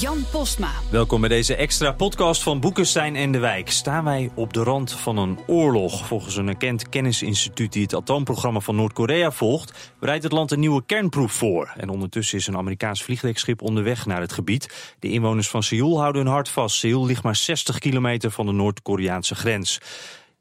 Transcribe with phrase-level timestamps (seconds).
[0.00, 0.70] Jan Postma.
[0.90, 3.70] Welkom bij deze extra podcast van Boekenstein en de Wijk.
[3.70, 6.06] Staan wij op de rand van een oorlog?
[6.06, 10.82] Volgens een erkend kennisinstituut die het atoomprogramma van Noord-Korea volgt, bereidt het land een nieuwe
[10.86, 11.72] kernproef voor.
[11.76, 14.94] En ondertussen is een Amerikaans vliegdekschip onderweg naar het gebied.
[14.98, 16.76] De inwoners van Seoul houden hun hart vast.
[16.76, 19.80] Seoul ligt maar 60 kilometer van de Noord-Koreaanse grens.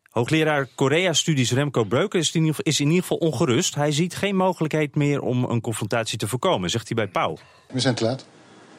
[0.09, 3.75] Hoogleraar Korea-studies Remco Breuken is in, ieder geval, is in ieder geval ongerust.
[3.75, 7.37] Hij ziet geen mogelijkheid meer om een confrontatie te voorkomen, zegt hij bij Pauw.
[7.67, 8.25] We zijn te laat.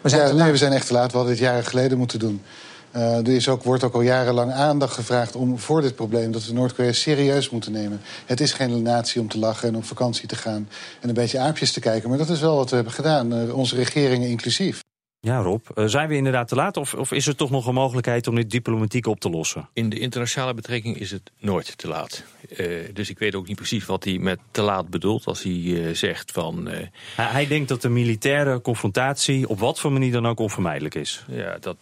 [0.01, 1.11] We zijn ja, nee, we zijn echt te laat.
[1.11, 2.43] We hadden dit jaren geleden moeten doen.
[2.91, 6.33] Eh, er is ook, wordt ook al jarenlang aandacht gevraagd om voor dit probleem...
[6.33, 8.01] dat we Noord-Korea serieus moeten nemen.
[8.27, 10.69] Het is geen natie om te lachen en op vakantie te gaan...
[11.01, 12.09] en een beetje aapjes te kijken.
[12.09, 14.80] Maar dat is wel wat we hebben gedaan, eh, onze regeringen inclusief.
[15.20, 17.74] Ja, Rob, eh, zijn we inderdaad te laat of, of is er toch nog een
[17.74, 19.69] mogelijkheid om dit diplomatiek op te lossen?
[19.72, 22.25] In de internationale betrekking is het nooit te laat.
[22.56, 25.52] Eh, dus ik weet ook niet precies wat hij met te laat bedoelt als hij
[25.52, 26.66] eh, zegt van...
[26.66, 31.25] Hij, hij denkt dat de militaire confrontatie op wat voor manier dan ook onvermijdelijk is.
[31.28, 31.77] ja, dat,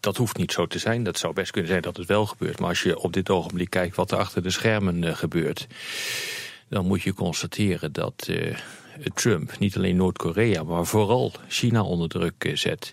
[0.00, 1.02] dat hoeft niet zo te zijn.
[1.02, 2.58] Dat zou best kunnen zijn dat het wel gebeurt.
[2.58, 5.66] Maar als je op dit ogenblik kijkt wat er achter de schermen gebeurt...
[6.68, 8.28] dan moet je constateren dat
[9.14, 10.62] Trump niet alleen Noord-Korea...
[10.62, 12.92] maar vooral China onder druk eh, zet...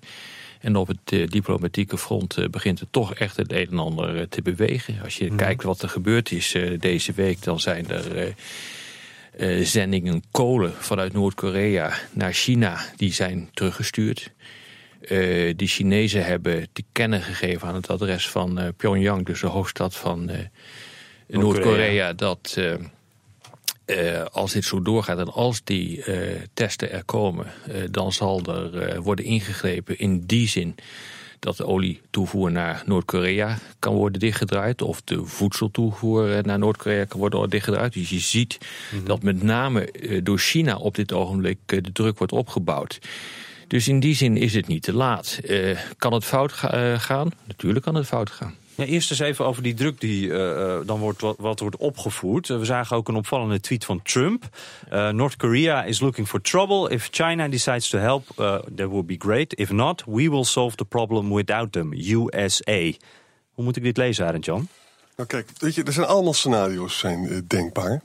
[0.57, 4.29] En op het eh, diplomatieke front eh, begint het toch echt het een en ander
[4.29, 5.01] te bewegen.
[5.03, 8.35] Als je kijkt wat er gebeurd is deze week, dan zijn er
[9.65, 12.79] zendingen kolen vanuit Noord-Korea naar China.
[12.95, 14.31] Die zijn teruggestuurd.
[15.01, 19.95] Eh die Chinezen hebben te kennen gegeven aan het adres van Pyongyang, dus de hoofdstad
[19.95, 20.31] van
[21.27, 22.57] Noord-Korea, dat
[23.87, 28.41] eh, als dit zo doorgaat en als die eh, testen er komen, eh, dan zal
[28.45, 30.75] er worden ingegrepen in die zin
[31.39, 34.81] dat de olietoevoer naar Noord-Korea kan worden dichtgedraaid.
[34.81, 37.93] Of de voedseltoevoer naar Noord-Korea kan worden dichtgedraaid.
[37.93, 38.57] Dus je ziet
[39.03, 39.91] dat met name
[40.23, 42.99] door China op dit ogenblik de druk wordt opgebouwd.
[43.67, 45.39] Dus in die zin is het niet te laat.
[45.97, 47.31] Kan het fout ga- gaan?
[47.47, 48.55] Natuurlijk kan het fout gaan.
[48.77, 52.49] Ja, eerst eens even over die druk die eh, eh, dan wordt, wat, wordt opgevoerd.
[52.49, 54.49] Eh, we zagen ook een opvallende tweet van Trump.
[54.89, 56.89] Eh, North Korea is looking for trouble.
[56.89, 59.53] If China decides to help, uh, that would be great.
[59.53, 61.93] If not, we will solve the problem without them.
[61.93, 62.91] USA.
[63.51, 64.67] Hoe moet ik dit lezen, Arend Jan?
[65.15, 68.01] Nou kijk, weet je, er zijn allemaal scenario's zijn denkbaar.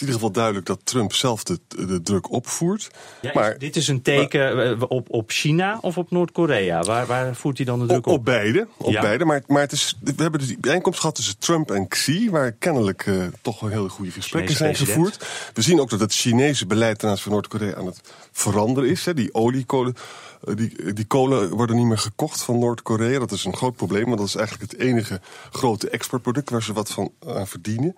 [0.00, 2.90] In ieder geval duidelijk dat Trump zelf de, de druk opvoert.
[3.20, 6.82] Ja, maar is- dit is een teken eh, op, op China of op Noord-Korea?
[6.82, 8.18] Waar, waar voert hij dan de druk op, op?
[8.18, 8.66] op beide.
[8.76, 9.00] Op Ja.
[9.00, 12.30] beide maar, maar het is, we hebben dus die bijeenkomst gehad tussen Trump en Xi...
[12.30, 15.06] waar kennelijk eh, toch wel hele goede gesprekken zijn president.
[15.16, 15.50] gevoerd.
[15.54, 18.00] We zien ook dat het Chinese beleid ten aanzien van Noord-Korea aan het
[18.32, 19.04] veranderen is.
[19.04, 19.14] Hè.
[19.14, 19.94] Die oliekolen,
[20.40, 23.18] die, die kolen worden niet meer gekocht van Noord-Korea.
[23.18, 25.20] Dat is een groot probleem, want dat is eigenlijk het enige
[25.50, 26.50] grote exportproduct...
[26.50, 27.96] waar ze wat van aan verdienen.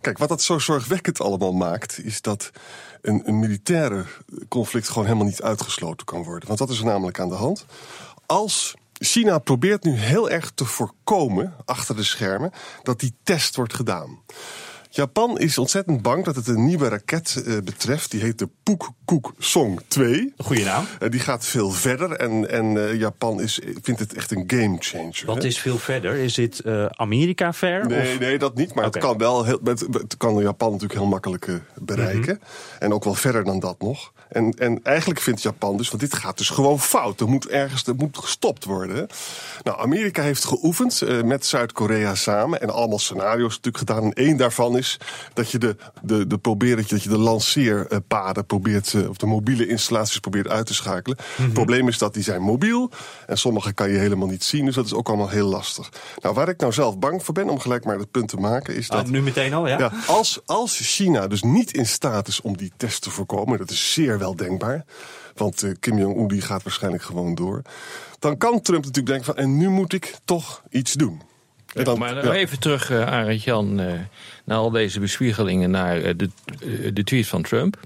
[0.00, 2.04] Kijk, wat dat zo zorgwekkend allemaal maakt...
[2.04, 2.50] is dat
[3.00, 4.04] een, een militaire
[4.48, 6.46] conflict gewoon helemaal niet uitgesloten kan worden.
[6.46, 7.64] Want dat is er namelijk aan de hand.
[8.26, 13.74] Als China probeert nu heel erg te voorkomen, achter de schermen, dat die test wordt
[13.74, 14.18] gedaan.
[14.94, 18.10] Japan is ontzettend bang dat het een nieuwe raket eh, betreft.
[18.10, 20.32] Die heet de Pukguk Song 2.
[20.36, 20.84] Goeie naam.
[21.00, 24.76] Eh, die gaat veel verder en, en eh, Japan is, vindt het echt een game
[24.78, 25.22] changer.
[25.26, 25.48] Wat hè?
[25.48, 26.14] is veel verder?
[26.14, 27.86] Is dit Amerika ver?
[27.86, 28.18] Nee, of?
[28.18, 28.74] nee, dat niet.
[28.74, 32.40] Maar het kan wel heel, het, het kan Japan natuurlijk heel makkelijk bereiken.
[32.40, 32.82] Mhm.
[32.84, 34.12] En ook wel verder dan dat nog.
[34.28, 37.20] En, en eigenlijk vindt Japan dus, want dit gaat dus gewoon fout.
[37.20, 39.06] Er moet ergens, er moet gestopt worden.
[39.62, 42.60] Nou, Amerika heeft geoefend met Zuid-Korea samen.
[42.60, 44.02] En allemaal scenario's natuurlijk gedaan.
[44.02, 44.81] En één daarvan is
[45.34, 49.16] dat je de, de, de probeert, dat je, dat je de lanceerpaden probeert, eh, of
[49.16, 51.18] de mobiele installaties probeert uit te schakelen.
[51.36, 52.90] Het probleem is dat die zijn mobiel.
[53.26, 54.64] En sommige kan je helemaal niet zien.
[54.64, 55.88] Dus dat is ook allemaal heel lastig.
[56.22, 58.74] Nou, waar ik nou zelf bang voor ben, om gelijk maar het punt te maken,
[58.74, 59.04] is dat.
[59.04, 59.78] Ah, nu meteen al, ja?
[59.78, 63.70] Ja, als, als China dus niet in staat is om die test te voorkomen, dat
[63.70, 64.84] is zeer wel denkbaar,
[65.34, 67.62] want eh, Kim Jong-un die gaat waarschijnlijk gewoon door,
[68.18, 71.20] dan kan Trump natuurlijk denken van, en nu moet ik toch iets doen.
[71.98, 72.32] Maar ja.
[72.32, 73.92] even terug, uh, Arend Jan, uh,
[74.44, 76.30] naar al deze bespiegelingen naar uh, de,
[76.92, 77.80] de tweet van Trump.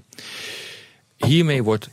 [1.15, 1.89] Hiermee wordt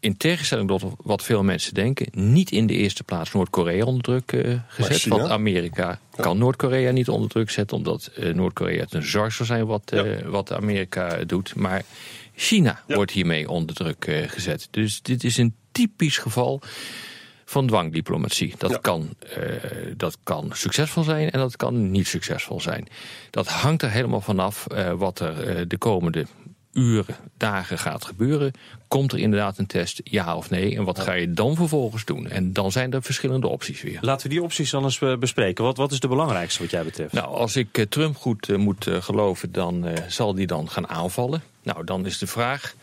[0.00, 4.62] in tegenstelling tot wat veel mensen denken, niet in de eerste plaats Noord-Korea onder druk
[4.68, 5.06] gezet.
[5.06, 6.22] Want Amerika ja.
[6.22, 9.92] kan Noord-Korea niet onder druk zetten, omdat Noord-Korea het een zorg zou zijn wat,
[10.24, 11.54] wat Amerika doet.
[11.54, 11.82] Maar
[12.34, 14.68] China wordt hiermee onder druk gezet.
[14.70, 16.62] Dus dit is een typisch geval
[17.48, 18.54] van dwangdiplomatie.
[18.58, 19.14] Dat, kan,
[19.96, 22.88] dat kan succesvol zijn en dat kan niet succesvol zijn.
[23.30, 24.66] Dat hangt er helemaal vanaf
[24.96, 26.26] wat er de komende
[26.76, 28.52] uren, dagen gaat gebeuren.
[28.88, 30.76] Komt er inderdaad een test, ja of nee?
[30.76, 32.28] En wat ga je dan vervolgens doen?
[32.28, 33.98] En dan zijn er verschillende opties weer.
[34.00, 35.64] Laten we die opties dan eens eh, bespreken.
[35.64, 37.12] Wat, wat is de belangrijkste wat jij betreft?
[37.12, 40.88] Nou, als ik eh, Trump goed uh, moet uh, geloven, dan zal die dan gaan
[40.88, 41.42] aanvallen.
[41.62, 42.74] Nou, dan is de vraag,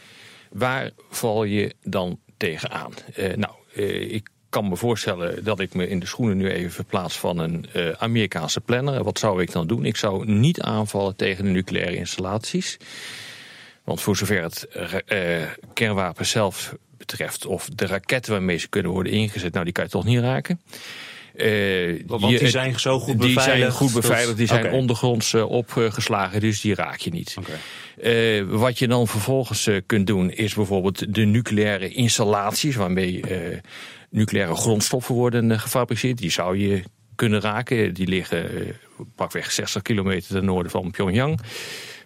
[0.51, 2.91] waar val je dan tegenaan?
[3.35, 3.53] nou,
[4.07, 7.65] ik kan me voorstellen dat ik me in de schoenen nu even verplaats van een
[7.75, 9.03] uh, Amerikaanse planner.
[9.03, 9.85] Wat zou ik dan doen?
[9.85, 12.77] Ik zou niet aanvallen tegen de nucleaire installaties.
[13.83, 14.67] Want voor zover het
[15.07, 15.19] uh,
[15.73, 19.89] kernwapen zelf betreft, of de raketten waarmee ze kunnen worden ingezet, nou die kan je
[19.89, 20.61] toch niet raken.
[21.35, 23.45] Uh, Want die zijn zo goed beveiligd?
[23.45, 24.77] Die zijn goed beveiligd, die zijn okay.
[24.77, 27.35] ondergronds uh, opgeslagen, dus die raak je niet.
[27.39, 28.39] Okay.
[28.39, 33.21] Uh, wat je dan vervolgens kunt doen, is bijvoorbeeld de nucleaire installaties, waarmee
[34.13, 36.17] nucleaire grondstoffen worden gefabriceerd.
[36.17, 36.83] Die zou je
[37.23, 37.93] kunnen raken.
[37.93, 38.75] Die liggen
[39.15, 41.39] pakweg 60 kilometer ten noorden van Pyongyang.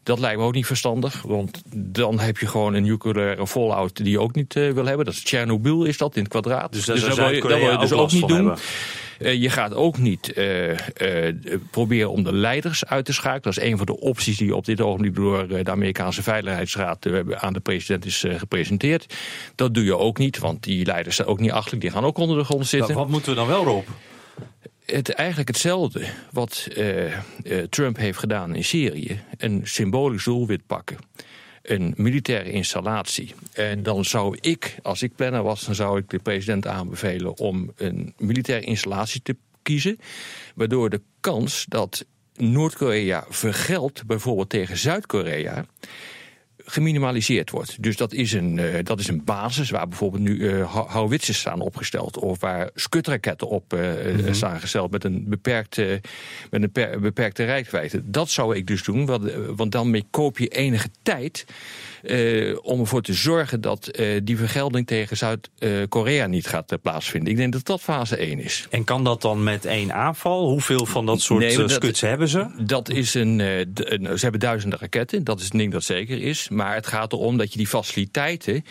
[0.03, 4.09] Dat lijkt me ook niet verstandig, want dan heb je gewoon een nucleaire fallout die
[4.09, 5.05] je ook niet uh, wil hebben.
[5.05, 6.73] Dat is Tsjernobyl, is dat in het kwadraat.
[6.73, 8.53] Dus, dus dat, wil je, dat wil je dus ook, ook niet doen.
[9.19, 10.77] Uh, je gaat ook niet uh,
[11.71, 13.41] proberen om de leiders uit te schakelen.
[13.41, 17.53] Dat is een van de opties die op dit ogenblik door de Amerikaanse Veiligheidsraad aan
[17.53, 19.15] de president is gepresenteerd.
[19.55, 21.81] Dat doe je ook niet, want die leiders zijn ook niet achterlijk.
[21.81, 22.95] Die gaan ook onder de grond zitten.
[22.95, 23.87] Wat moeten we dan wel, Rob?
[24.93, 29.19] Het, eigenlijk hetzelfde wat uh, uh, Trump heeft gedaan in Syrië.
[29.37, 30.97] Een symbolisch doelwit pakken.
[31.61, 33.33] Een militaire installatie.
[33.53, 37.71] En dan zou ik, als ik planner was, dan zou ik de president aanbevelen om
[37.75, 39.99] een militaire installatie te kiezen.
[40.55, 42.05] Waardoor de kans dat
[42.35, 45.65] Noord-Korea vergeldt, bijvoorbeeld tegen Zuid-Korea
[46.69, 47.83] geminimaliseerd wordt.
[47.83, 51.59] Dus dat is een, uh, dat is een basis waar bijvoorbeeld nu uh, houwitsers staan
[51.59, 52.17] opgesteld.
[52.17, 54.33] Of waar skutraketten op uh, mm -hmm.
[54.33, 56.01] staan gesteld met een beperkte,
[56.49, 58.01] met een per, beperkte rijkwijde.
[58.03, 61.45] Dat zou ik dus doen, want, want dan koop je enige tijd
[62.61, 67.31] om ervoor te zorgen dat die vergelding tegen Zuid-Korea niet gaat plaatsvinden.
[67.31, 68.67] Ik denk dat dat fase 1 is.
[68.69, 70.49] En kan dat dan met één aanval?
[70.49, 72.47] Hoeveel van dat soort nee, dat, hebben ze?
[72.57, 76.49] Dat is een, een, ze hebben duizenden raketten, dat is een ding dat zeker is.
[76.57, 78.65] Maar het gaat erom dat je die faciliteiten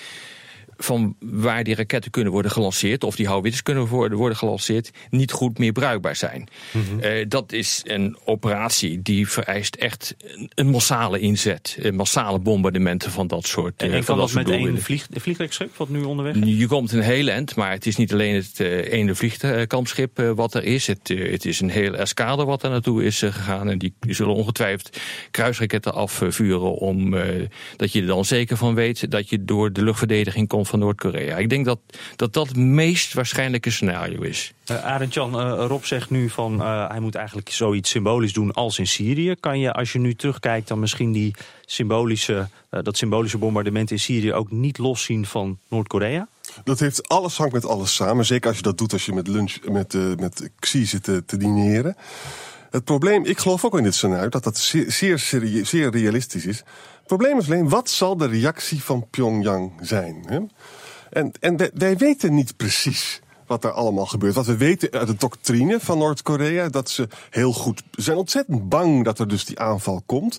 [0.76, 5.32] van waar die raketten kunnen worden gelanceerd, of die houwitsers kunnen worden, worden gelanceerd, niet
[5.32, 6.48] goed meer bruikbaar zijn.
[6.72, 7.00] Mm -hmm.
[7.00, 10.16] uh, dat is een operatie die vereist echt
[10.54, 13.82] een, massale inzet, een massale bombardementen van dat soort.
[13.82, 16.58] En, en kan dat, dat met één vlieg, vliegtuigschip wat nu onderweg is?
[16.58, 20.30] Je komt een heel eind, maar het is niet alleen het uh, ene vliegkampschip uh,
[20.30, 20.86] wat er is.
[20.86, 23.70] Het, het is een heel eskader wat er naartoe is gegaan.
[23.70, 24.98] En die, die zullen ongetwijfeld
[25.30, 27.14] kruisraketten afvuren om
[27.76, 31.36] dat je er dan zeker van weet dat je door de luchtverdediging komt van Noord-Korea.
[31.36, 31.78] Ik denk dat,
[32.16, 34.52] dat dat het meest waarschijnlijke scenario is.
[34.70, 38.52] Uh, Arend Jan, uh, Rob zegt nu van uh, hij moet eigenlijk zoiets symbolisch doen
[38.52, 39.34] als in Syrië.
[39.40, 41.34] Kan je als je nu terugkijkt dan misschien die
[41.64, 46.28] symbolische, dat symbolische bombardement in Syrië ook niet loszien van Noord-Korea?
[46.64, 48.24] Dat heeft alles hangt met alles samen.
[48.24, 51.36] Zeker als je dat doet als je met lunch met, met Xi zit te, te
[51.36, 51.96] dineren.
[52.70, 55.18] Het probleem, ik geloof ook in dit scenario dat dat zeer, zeer,
[55.62, 56.62] zeer realistisch is.
[57.06, 60.24] Het probleem is alleen, wat zal de reactie van Pyongyang zijn?
[60.26, 60.38] Hè?
[61.10, 64.34] En, en wij, wij weten niet precies wat er allemaal gebeurt.
[64.34, 69.04] Wat we weten uit de doctrine van Noord-Korea, dat ze heel goed zijn ontzettend bang
[69.04, 70.38] dat er dus die aanval komt.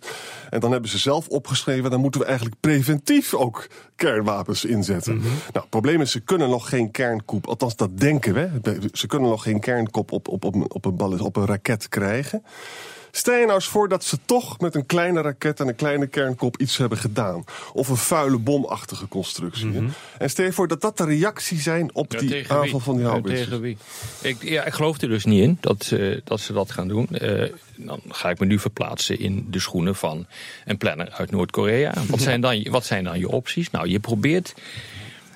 [0.49, 5.15] En dan hebben ze zelf opgeschreven, dan moeten we eigenlijk preventief ook kernwapens inzetten.
[5.15, 5.29] Mm -hmm.
[5.29, 8.49] Nou, het probleem is, ze kunnen nog geen kernkoep, althans dat denken we.
[8.94, 12.44] Ze kunnen nog geen kernkop op, op, op, op, een, op een raket krijgen.
[13.18, 16.07] Stel je nou eens voor dat ze toch met een kleine raket en een kleine
[16.07, 17.44] kernkop iets hebben gedaan.
[17.74, 19.66] Of een vuile bomachtige constructie.
[19.66, 19.94] Mm -hmm.
[20.18, 22.81] En stel je voor dat dat de reactie zijn op ja, die aanval wie?
[22.81, 23.44] van die houwitsers.
[23.44, 23.78] tegen wie?
[24.21, 27.07] Ik, ja, ik geloof er dus niet in dat, uh, dat ze dat gaan doen.
[27.12, 27.44] Uh,
[27.76, 30.26] dan ga ik me nu verplaatsen in de schoenen van
[30.66, 31.94] een planner uit Noord-Korea.
[32.09, 33.71] Wat, zijn dan, wat zijn dan je opties?
[33.71, 34.54] Nou, je probeert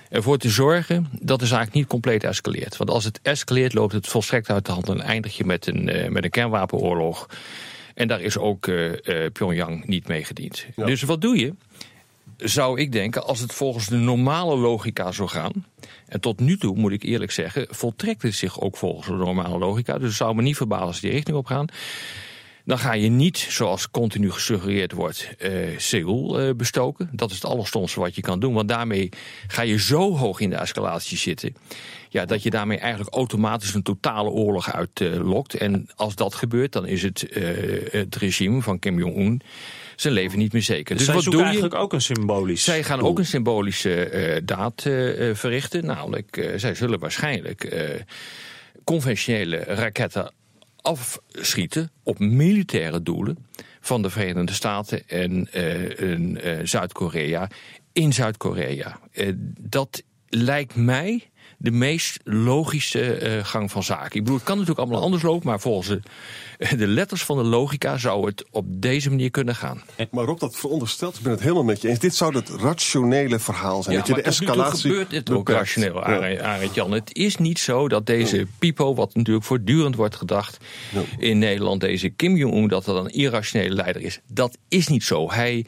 [0.09, 2.77] ervoor te zorgen dat de zaak niet compleet escaleert.
[2.77, 5.95] Want als het escaleert, loopt het volstrekt uit de hand en eindig je met een,
[5.95, 7.27] uh, met een kernwapenoorlog.
[7.93, 8.95] En daar is ook uh, uh,
[9.33, 10.65] Pyongyang niet mee gediend.
[10.75, 10.85] Ja.
[10.85, 11.53] Dus wat doe je?
[12.37, 15.65] Zou ik denken, als het volgens de normale logica zou gaan.
[16.07, 19.57] En tot nu toe, moet ik eerlijk zeggen, voltrekt het zich ook volgens de normale
[19.57, 19.97] logica.
[19.97, 21.67] Dus het zou me niet verbazen als die richting op gaan.
[22.71, 27.09] Dan ga je niet, zoals continu gesuggereerd wordt, uh, Seoul uh, bestoken.
[27.11, 28.53] Dat is het allerstomste wat je kan doen.
[28.53, 29.09] Want daarmee
[29.47, 31.55] ga je zo hoog in de escalatie zitten.
[32.09, 35.55] Ja, dat je daarmee eigenlijk automatisch een totale oorlog uitlokt.
[35.55, 37.25] Uh, en als dat gebeurt, dan is het,
[37.91, 39.41] het regime van Kim Jong-un
[39.95, 40.97] zijn leven niet meer zeker.
[40.97, 41.43] Dus, dus wat doe je?
[41.43, 42.63] eigenlijk ook een symbolisch.
[42.63, 43.07] Zij gaan doel.
[43.07, 44.81] ook een symbolische daad
[45.33, 45.85] verrichten.
[45.85, 47.85] Namelijk, zij zullen waarschijnlijk
[48.83, 50.31] conventionele raketten
[50.81, 53.37] afschieten op militaire doelen.
[53.79, 57.49] van de Verenigde Staten en uh, Zuid-Korea
[57.93, 58.99] in Zuid-Korea.
[59.59, 61.30] dat lijkt mij
[61.61, 64.15] de meest logische uh, gang van zaken.
[64.15, 66.01] Ik bedoel, het kan natuurlijk allemaal anders lopen, maar volgens de,
[66.77, 69.81] de letters van de logica zou het op deze manier kunnen gaan.
[70.11, 71.99] Maar Rob, dat veronderstelt, ik ben het helemaal met je eens.
[71.99, 73.95] Dit zou het rationele verhaal zijn.
[73.95, 74.89] Ja, dat je de escalatie.
[74.89, 76.91] gebeurt het ook rationeel, Arend Jan.
[76.91, 80.57] Het is niet zo dat deze Pipo, wat natuurlijk voortdurend wordt gedacht
[81.17, 84.19] in Nederland, deze Kim Jong-un, dat dat een irrationele leider is.
[84.27, 85.31] Dat is niet zo.
[85.31, 85.65] Hij.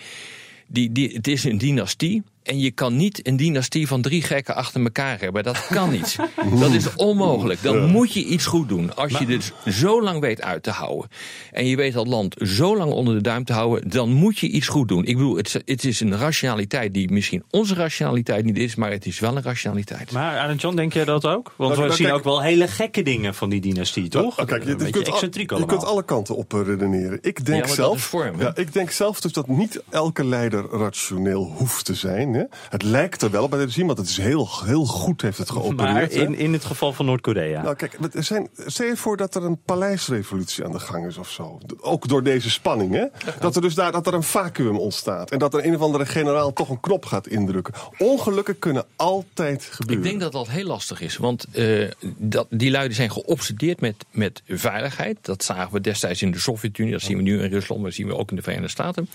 [0.68, 2.24] Die, die, het is een dynastie.
[2.44, 5.44] En je kan niet een dynastie van drie gekken achter elkaar hebben.
[5.44, 6.16] Dat kan niet.
[6.60, 7.62] Dat is onmogelijk.
[7.62, 8.96] Dan moet je iets goed doen.
[8.96, 11.10] Als je dit zo lang weet uit te houden.
[11.52, 13.90] En je weet dat land zo lang onder de duim te houden.
[13.90, 15.06] Dan moet je iets goed doen.
[15.06, 18.76] Ik bedoel, het, het is een rationaliteit die misschien onze rationaliteit niet is.
[18.76, 20.12] Maar het is wel een rationaliteit.
[20.12, 21.54] Maar Arend John, denk jij dat ook?
[21.56, 24.38] Want we zien ook wel hele gekke dingen van die dynastie, toch?
[24.38, 27.20] Nou, kijk, je, je, kunt al, je kunt alle kanten op redeneren.
[27.22, 31.96] Ik denk, zelf, ja, ik denk zelf dus dat niet elke leider rationeel hoeft te
[31.96, 32.33] zijn.
[32.70, 35.38] Het lijkt er wel op bij de regime, want het is heel, heel goed heeft
[35.38, 35.94] het geopereerd.
[35.94, 37.62] Maar in, in het geval van Noord-Korea?
[37.62, 41.18] Nou kijk, er zijn, stel je voor dat er een paleisrevolutie aan de gang is
[41.18, 41.60] of zo.
[41.82, 43.06] Ook door deze spanning, hè?
[43.40, 45.32] Dat er dus daar dat er een vacuüm ontstaat.
[45.32, 47.74] En dat er een of andere generaal toch een knop gaat indrukken.
[47.98, 50.06] Ongelukken kunnen altijd gebeuren.
[50.06, 51.18] Ik denk dat dat heel lastig is.
[51.18, 55.18] Want uh, dat, die luiden zijn geobsedeerd met, met veiligheid.
[55.22, 56.92] Dat zagen we destijds in de Sovjet-Unie.
[56.92, 57.84] Dat zien we nu in Rusland.
[57.84, 59.10] Dat zien we ook in de Verenigde Staten.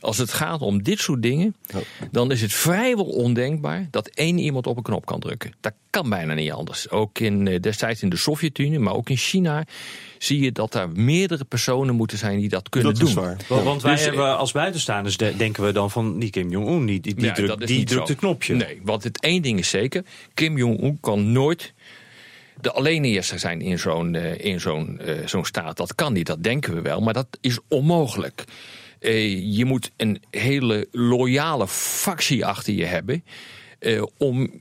[0.00, 1.56] Als het gaat om dit soort dingen,
[2.10, 5.52] dan is het vrijwel ondenkbaar dat één iemand op een knop kan drukken.
[5.60, 6.90] Dat kan bijna niet anders.
[6.90, 9.64] Ook in, eh, destijds in de Sovjet-Unie, maar ook in China
[10.18, 13.14] zie je dat er meerdere personen moeten zijn die dat kunnen dat doen.
[13.14, 13.64] Waar.
[13.64, 17.00] Want wij dus, hebben eh, als buitenstaanders denken we dan van die Kim Jong-un, die,
[17.00, 18.54] die, die, drukt, die drukt het knopje.
[18.54, 20.04] Nee, want het één ding is zeker,
[20.34, 21.74] Kim Jong-un kan nooit
[22.60, 25.76] de alleeneerster zijn in zo'n uh, in zo'n zo'n staat.
[25.76, 28.44] Dat kan niet, dat denken we wel, maar dat is onmogelijk.
[29.02, 33.24] Uh, je moet een hele loyale factie achter je hebben
[33.80, 34.60] uh, om,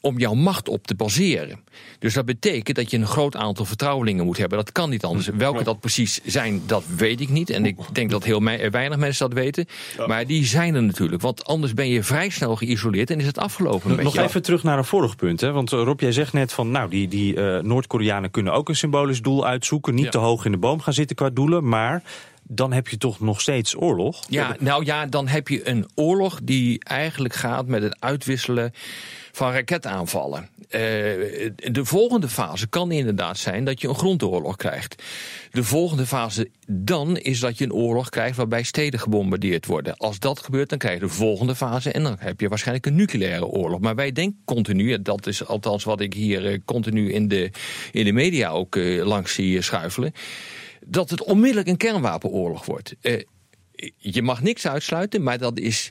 [0.00, 1.58] om jouw macht op te baseren.
[1.98, 4.58] Dus dat betekent dat je een groot aantal vertrouwelingen moet hebben.
[4.58, 5.26] Dat kan niet anders.
[5.26, 7.50] Welke dat precies zijn, dat weet ik niet.
[7.50, 9.66] En ik denk dat heel weinig mensen dat weten.
[10.06, 11.22] Maar die zijn er natuurlijk.
[11.22, 14.04] Want anders ben je vrij snel geïsoleerd en is het afgelopen.
[14.04, 15.40] Nog even terug naar een vorig punt.
[15.40, 15.52] Hè?
[15.52, 16.70] Want eh, Rob, jij zegt net van...
[16.70, 19.94] nou, die, die uh, Noord-Koreanen kunnen ook een symbolisch doel uitzoeken.
[19.94, 21.68] Niet te hoog in de boom gaan zitten qua doelen.
[21.68, 22.02] Maar
[22.52, 24.24] dan heb je toch nog steeds oorlog?
[24.28, 28.72] Ja, nou ja, dan heb je een oorlog die eigenlijk gaat met het uitwisselen
[29.32, 30.48] van raketaanvallen.
[30.58, 30.80] Uh,
[31.56, 35.02] de volgende fase kan inderdaad zijn dat je een grondoorlog krijgt.
[35.50, 39.96] De volgende fase dan is dat je een oorlog krijgt waarbij steden gebombardeerd worden.
[39.96, 42.94] Als dat gebeurt, dan krijg je de volgende fase en dan heb je waarschijnlijk een
[42.94, 43.80] nucleaire oorlog.
[43.80, 47.50] Maar wij denken continu, dat is althans wat ik hier uh, continu in de,
[47.92, 50.12] in de media ook uh, langs zie schuifelen
[50.86, 52.94] dat het onmiddellijk een kernwapenoorlog wordt.
[53.02, 53.22] Uh,
[53.96, 55.90] je mag niks uitsluiten, maar dat is.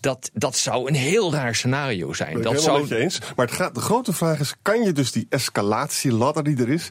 [0.00, 2.32] Dat, dat zou een heel raar scenario zijn.
[2.32, 2.94] Ben dat zou...
[2.94, 3.20] eens.
[3.36, 6.90] Maar het gaat, de grote vraag is: kan je dus die escalatieladder die er is,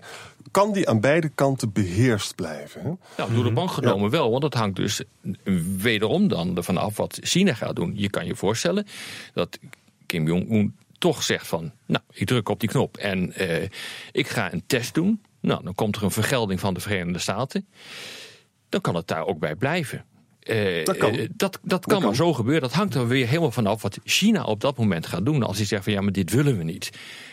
[0.52, 2.82] kan die aan beide kanten beheerst blijven?
[2.82, 2.92] Hè?
[3.18, 5.04] Nou, door de bank genomen wel, want dat hangt dus
[5.78, 7.94] wederom dan ervan af wat China gaat doen.
[7.96, 8.88] Je kan je voorstellen
[9.34, 9.60] dat
[10.06, 13.64] Kim Jong-un toch zegt van, nou, ik druk op die knop en uh,
[14.12, 15.22] ik ga een test doen.
[15.42, 17.68] Nou, dan komt er een vergelding van de Verenigde Staten.
[18.70, 20.06] Dan kan het daar ook bij blijven.
[20.44, 22.62] Uh, dat kan, uh, dat, dat kan maar zo gebeuren.
[22.62, 25.44] Dat hangt er weer helemaal vanaf wat China op dat moment gaat doen.
[25.44, 26.90] Als hij zegt van ja, maar dit willen we niet.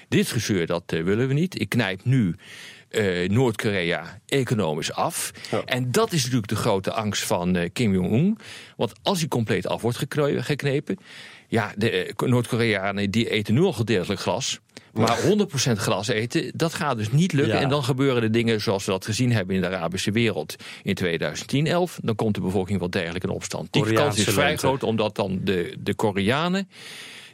[0.08, 1.60] Dit gezeur, dat uh, willen we niet.
[1.60, 2.34] Ik knijp nu
[3.26, 5.30] Noord-Korea economisch af.
[5.50, 5.64] Ja.
[5.64, 8.38] En dat is natuurlijk de grote angst van Kim Jong-un.
[8.76, 9.98] Want als hij compleet af wordt
[10.38, 10.98] geknepen...
[11.48, 14.60] ja, de Noord-Koreanen die eten nu al gedeeltelijk glas...
[14.92, 17.54] Maar 100% gras eten, dat gaat dus niet lukken.
[17.54, 17.60] Ja.
[17.60, 20.94] En dan gebeuren de dingen zoals we dat gezien hebben in de Arabische wereld in
[20.94, 21.98] 2010, 11.
[22.02, 23.72] Dan komt de bevolking wel degelijk in opstand.
[23.72, 26.68] Die kans is vrij groot, omdat dan de, de Koreanen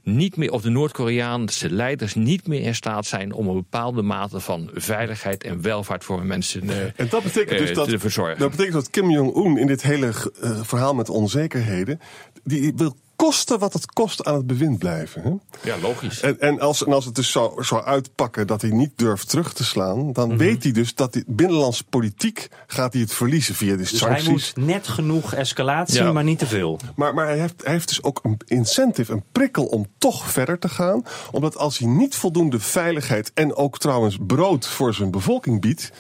[0.03, 4.41] niet meer, of de Noord-Koreaanse leiders niet meer in staat zijn om een bepaalde mate
[4.41, 8.39] van veiligheid en welvaart voor mensen uh, en dat betekent dus uh, dat, te verzorgen.
[8.39, 12.01] Dat betekent dat Kim Jong-un in dit hele uh, verhaal met onzekerheden,
[12.45, 15.23] die wil kosten wat het kost aan het bewind blijven.
[15.23, 15.31] Hè?
[15.71, 16.21] Ja, logisch.
[16.21, 19.53] En, en, als, en als het dus zou, zou uitpakken dat hij niet durft terug
[19.53, 20.39] te slaan, dan mm -hmm.
[20.39, 24.25] weet hij dus dat die binnenlandse politiek gaat hij het verliezen via de dus sancties.
[24.25, 26.13] hij moet net genoeg escalatie, ja.
[26.13, 26.81] maar niet te veel.
[26.97, 30.59] Maar, maar hij, heeft, hij heeft dus ook een incentive, een prikkel om toch verder
[30.59, 31.05] te gaan.
[31.31, 35.91] Omdat als hij niet voldoende veiligheid en ook trouwens brood voor zijn bevolking biedt,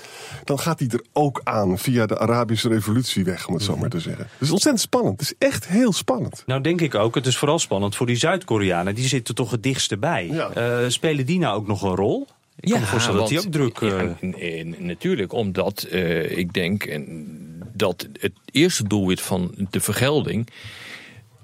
[0.44, 3.90] dan gaat hij er ook aan via de Arabische revolutie weg, om het zo maar
[3.90, 4.24] te zeggen.
[4.32, 5.20] Het is ontzettend spannend.
[5.20, 6.42] Het is echt heel spannend.
[6.46, 7.11] Nou, denk ik ook.
[7.14, 8.94] Het is vooral spannend voor die Zuid-Koreanen.
[8.94, 10.26] Die zitten toch het dichtste bij.
[10.26, 10.80] Ja.
[10.82, 12.26] Uh, spelen die nou ook nog een rol?
[12.60, 13.80] Ik kan me voorstellen dat die ook druk...
[13.80, 13.90] Uh...
[14.20, 16.84] Ja, natuurlijk, omdat uh, ik denk...
[16.84, 17.26] En
[17.72, 20.48] dat het eerste doelwit van de vergelding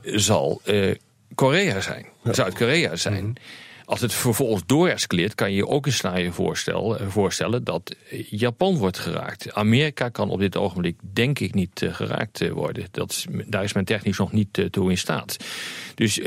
[0.03, 0.95] zal uh,
[1.35, 3.25] Korea zijn, Zuid-Korea zijn.
[3.25, 3.33] Mhm.
[3.89, 7.95] Als het vervolgens doorescaleert, kan je je ook een scenario voorstellen, eh, voorstellen dat
[8.31, 9.55] Japan wordt geraakt.
[9.55, 12.87] Amerika kan op dit ogenblik denk ik niet uh, geraakt worden.
[12.91, 15.37] Dat is, daar is men technisch nog niet uh, toe in staat.
[15.95, 16.21] Dus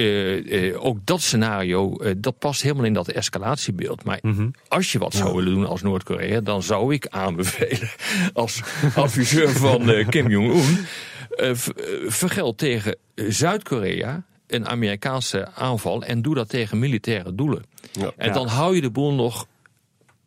[0.75, 4.03] ook dat scenario, dat past helemaal in dat escalatiebeeld.
[4.03, 4.49] Maar mhm.
[4.67, 7.89] als je wat zou willen doen als Noord-Korea, dan zou ik aanbevelen
[8.33, 8.61] als
[8.95, 10.85] adviseur van Kim Jong-un.
[12.07, 17.63] vergeld tegen Zuid-Korea een Amerikaanse aanval en doe dat tegen militaire doelen.
[17.91, 18.11] Ja.
[18.17, 19.47] En dan hou je de boel nog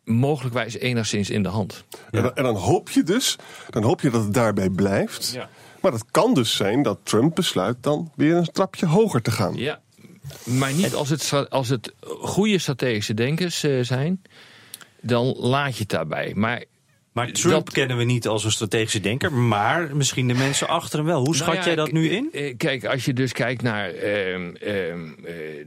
[0.03, 1.83] mogelijkwijs enigszins in de hand.
[2.11, 3.35] En, dan hoop je dus,
[3.69, 5.31] dan hoop je dat het daarbij blijft.
[5.33, 5.49] Ja.
[5.81, 9.55] Maar het kan dus zijn dat Trump besluit dan weer een trapje hoger te gaan.
[9.55, 9.81] Ja,
[10.43, 14.21] maar niet als het, als het goede strategische denkers eh, zijn,
[15.01, 16.31] dan laat je het daarbij.
[16.35, 16.63] Maar
[17.15, 21.07] maar Trump kennen we niet als een strategische denker, maar misschien de mensen achter hem
[21.07, 21.25] wel.
[21.25, 22.29] Hoe schat nou jij dat nu in?
[22.31, 24.47] Eh, kijk, als je dus kijkt naar uh, uh,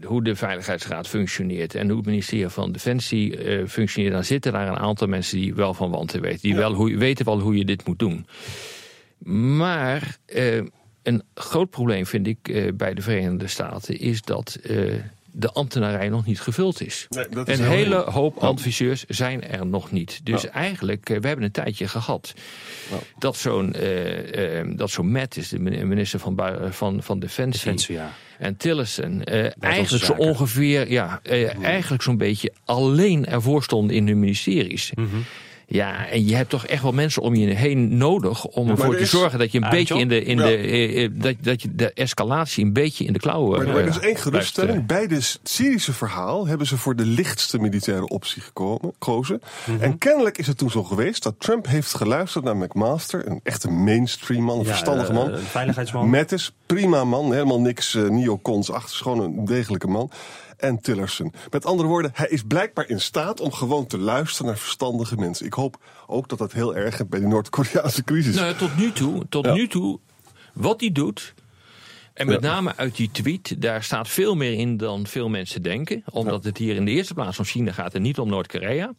[0.04, 4.68] hoe de Veiligheidsraad functioneert en hoe het ministerie van Defensie uh, functioneert, dan zitten daar
[4.68, 6.40] een aantal mensen die wel van wanten weten.
[6.40, 8.26] Die wel hoe, weten wel hoe je dit moet doen.
[9.66, 10.18] Maar
[11.02, 14.58] een groot probleem vind ik bij de Verenigde Staten is dat
[15.38, 17.06] de ambtenarij nog niet gevuld is.
[17.08, 20.20] Nee, is een hele hoop adviseurs zijn er nog niet.
[20.22, 22.34] Dus eigenlijk, eh, we hebben een tijdje gehad
[23.18, 26.38] dat zo'n uh, uh, dat zo'n Matt is, de minister van,
[26.70, 27.62] van, van Defensie.
[27.62, 28.12] Defensie ja.
[28.38, 31.20] En Tillerson eigenlijk zo ongeveer, ja,
[31.62, 34.92] eigenlijk zo'n beetje alleen ervoor stonden in hun ministeries.
[34.94, 35.24] Mm
[35.70, 39.06] ja, en je hebt toch echt wel mensen om je heen nodig om ervoor te
[39.06, 41.92] zorgen dat je een beetje in de, in de, eh, eh, dat, dat je de
[41.92, 43.66] escalatie een beetje in de klauwen.
[43.66, 44.86] Maar, er is één geruststelling.
[44.86, 49.40] Bij het Syrische verhaal hebben ze voor de lichtste militaire optie gekomen, gekozen.
[49.66, 49.82] Mhm.
[49.82, 53.70] En kennelijk is het toen zo geweest dat Trump heeft geluisterd naar McMaster, een echte
[53.70, 55.32] mainstream man, een verstandige man.
[55.32, 56.10] Een veiligheidsman.
[56.10, 60.10] Mattis, prima man, helemaal niks uh, neocons achter, gewoon een degelijke man
[60.58, 61.32] en Tillerson.
[61.50, 65.46] Met andere woorden, hij is blijkbaar in staat om gewoon te luisteren naar verstandige mensen.
[65.46, 68.34] Ik hoop ook dat dat heel erg bij de Noord-Koreaanse crisis.
[68.34, 69.98] Nou, tot nu toe, tot nu toe,
[70.54, 71.34] wat hij doet.
[72.14, 76.02] En met name uit die tweet, daar staat veel meer in dan veel mensen denken.
[76.10, 78.92] Omdat het hier in de eerste plaats om China gaat en niet om Noord-Korea.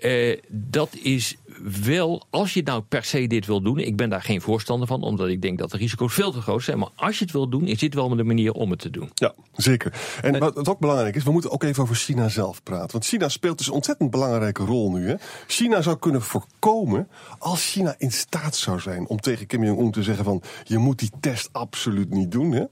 [0.00, 1.36] Uh, dat is
[1.84, 5.02] wel, als je nou per se dit wil doen, ik ben daar geen voorstander van,
[5.02, 6.78] omdat ik denk dat de risico's veel te groot zijn.
[6.78, 9.10] Maar als je het wil doen, is dit wel de manier om het te doen.
[9.14, 9.92] Ja, zeker.
[10.22, 12.92] En wat ook belangrijk is, we moeten ook even over China zelf praten.
[12.92, 15.08] Want China speelt dus een ontzettend belangrijke rol nu.
[15.08, 15.14] Hè?
[15.46, 17.08] China zou kunnen voorkomen,
[17.38, 20.98] als China in staat zou zijn om tegen Kim Jong-un te zeggen van, je moet
[20.98, 22.52] die test absoluut niet doen.
[22.52, 22.64] Hè?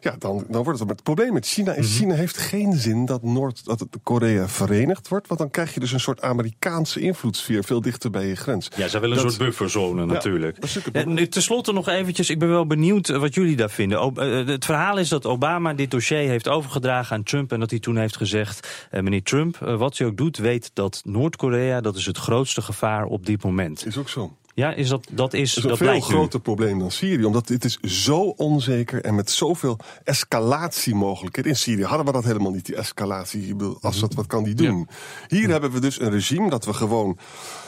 [0.00, 1.98] Ja, dan, dan wordt het het probleem met China is, mhm.
[1.98, 5.28] China heeft geen zin dat Noord, dat Korea verenigd wordt.
[5.28, 8.68] Want dan krijg je dus een soort Amerikaanse invloedssfeer veel dichter bij je grens.
[8.76, 10.58] Ja, zij willen een soort bufferzone natuurlijk.
[10.92, 14.14] En ten slotte nog eventjes, ik ben wel benieuwd wat jullie daar vinden.
[14.14, 17.52] Eh, het verhaal is dat Obama dit dossier heeft overgedragen aan Trump.
[17.52, 20.70] En dat hij toen heeft gezegd, eh, meneer Trump, eh, wat u ook doet, weet
[20.74, 23.86] dat Noord-Korea, dat is het grootste gevaar op dit moment.
[23.86, 24.36] Is ook zo.
[24.58, 27.24] Ja, is dat, dat is, dat is een veel groter probleem dan Syrië.
[27.24, 31.50] Omdat dit is zo onzeker en met zoveel escalatiemogelijkheden.
[31.50, 33.56] In Syrië hadden we dat helemaal niet, die escalatie.
[33.80, 34.88] Als dat, wat kan die doen?
[35.28, 37.18] Hier hebben we dus een regime dat we gewoon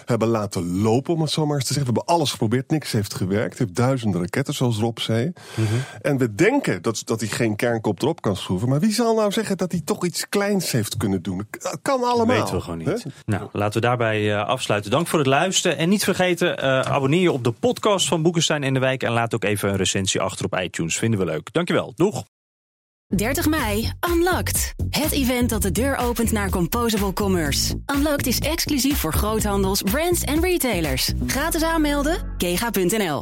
[0.05, 1.93] hebben laten lopen, om het zo maar eens te zeggen.
[1.93, 3.59] We hebben alles geprobeerd, niks heeft gewerkt.
[3.59, 5.33] heeft duizenden raketten, zoals Rob zei.
[5.55, 5.67] Mhm.
[6.03, 8.69] En we denken dat, dat hij geen kernkop erop kan schroeven.
[8.69, 11.47] Maar wie zal nou zeggen dat hij toch iets kleins heeft kunnen doen?
[11.51, 12.27] Dat kan allemaal.
[12.27, 13.05] Dat weten we gewoon niet.
[13.27, 14.91] Nou, laten we daarbij uh, afsluiten.
[14.91, 15.77] Dank voor het luisteren.
[15.77, 19.03] En niet vergeten, uh, abonneer je op de podcast van Boekenstein en de Wijk.
[19.03, 20.99] En laat ook even een recensie achter op iTunes.
[20.99, 21.53] Vinden we leuk.
[21.53, 21.93] Dankjewel.
[21.97, 22.25] Doeg!
[23.17, 24.75] 30 mei, Unlocked.
[24.91, 27.75] Het event dat de deur opent naar Composable Commerce.
[27.97, 31.13] Unlocked is exclusief voor groothandels, brands en retailers.
[31.27, 33.21] Gratis aanmelden, kega.nl.